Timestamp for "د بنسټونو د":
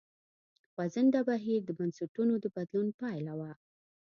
1.65-2.45